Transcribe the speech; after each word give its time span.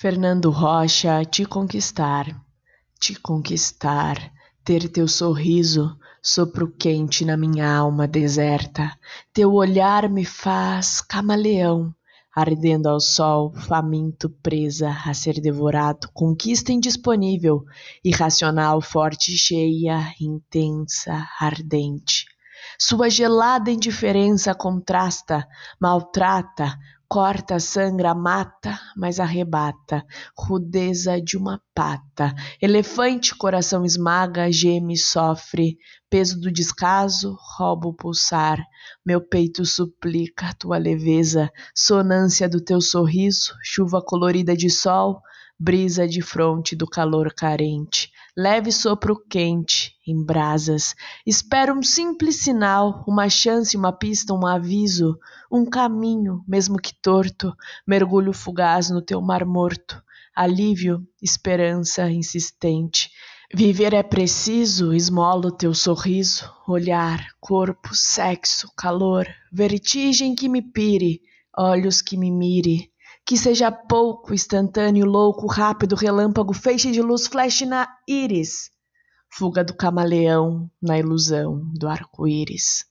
Fernando 0.00 0.52
Rocha, 0.52 1.24
te 1.24 1.44
conquistar, 1.44 2.40
te 3.00 3.16
conquistar, 3.16 4.32
ter 4.64 4.88
teu 4.88 5.08
sorriso, 5.08 5.98
sopro 6.22 6.70
quente 6.70 7.24
na 7.24 7.36
minha 7.36 7.68
alma 7.68 8.06
deserta, 8.06 8.96
teu 9.32 9.52
olhar 9.52 10.08
me 10.08 10.24
faz 10.24 11.00
camaleão, 11.00 11.92
ardendo 12.32 12.88
ao 12.88 13.00
sol, 13.00 13.52
faminto, 13.52 14.30
presa 14.30 14.96
a 15.04 15.12
ser 15.12 15.40
devorado, 15.40 16.08
conquista 16.14 16.70
indisponível, 16.70 17.64
irracional, 18.04 18.80
forte, 18.80 19.36
cheia, 19.36 20.14
intensa, 20.20 21.26
ardente. 21.40 22.24
Sua 22.78 23.08
gelada 23.08 23.70
indiferença 23.70 24.54
contrasta, 24.54 25.46
maltrata, 25.80 26.76
Corta, 27.10 27.58
sangra, 27.58 28.14
mata, 28.14 28.78
mas 28.94 29.18
arrebata. 29.18 30.04
Rudeza 30.36 31.18
de 31.18 31.38
uma 31.38 31.58
pata. 31.74 32.34
Elefante, 32.60 33.34
coração 33.34 33.82
esmaga, 33.82 34.52
geme, 34.52 34.94
sofre. 34.94 35.78
Peso 36.10 36.38
do 36.38 36.52
descaso, 36.52 37.34
rouba 37.56 37.88
o 37.88 37.94
pulsar. 37.94 38.62
Meu 39.06 39.22
peito 39.22 39.64
suplica 39.64 40.52
tua 40.58 40.76
leveza. 40.76 41.50
Sonância 41.74 42.46
do 42.46 42.62
teu 42.62 42.78
sorriso, 42.78 43.54
chuva 43.62 44.02
colorida 44.04 44.54
de 44.54 44.68
sol 44.68 45.22
brisa 45.58 46.06
de 46.06 46.22
fronte 46.22 46.76
do 46.76 46.86
calor 46.86 47.34
carente, 47.34 48.12
leve 48.36 48.70
sopro 48.70 49.20
quente 49.28 49.97
em 50.10 50.24
brasas. 50.24 50.94
Espero 51.26 51.74
um 51.74 51.82
simples 51.82 52.42
sinal, 52.42 53.04
uma 53.06 53.28
chance, 53.28 53.76
uma 53.76 53.92
pista, 53.92 54.32
um 54.32 54.46
aviso, 54.46 55.18
um 55.50 55.64
caminho, 55.64 56.42
mesmo 56.46 56.78
que 56.78 56.94
torto, 56.94 57.54
mergulho 57.86 58.32
fugaz 58.32 58.90
no 58.90 59.02
teu 59.02 59.20
mar 59.20 59.44
morto, 59.44 60.02
alívio, 60.34 61.06
esperança 61.22 62.10
insistente. 62.10 63.10
Viver 63.52 63.94
é 63.94 64.02
preciso, 64.02 64.92
esmola 64.92 65.48
o 65.48 65.52
teu 65.52 65.74
sorriso, 65.74 66.50
olhar, 66.66 67.26
corpo, 67.40 67.94
sexo, 67.94 68.70
calor, 68.76 69.26
vertigem 69.52 70.34
que 70.34 70.48
me 70.48 70.62
pire, 70.62 71.20
olhos 71.56 72.02
que 72.02 72.16
me 72.16 72.30
mire 72.30 72.90
que 73.28 73.36
seja 73.36 73.70
pouco, 73.70 74.32
instantâneo, 74.32 75.04
louco, 75.04 75.46
rápido, 75.46 75.94
relâmpago, 75.94 76.54
feixe 76.54 76.90
de 76.90 77.02
luz, 77.02 77.26
flash 77.26 77.60
na 77.60 77.86
íris. 78.08 78.70
Fuga 79.30 79.62
do 79.62 79.74
camaleão 79.74 80.70
na 80.80 80.98
ilusão 80.98 81.62
do 81.74 81.88
arco-íris. 81.88 82.87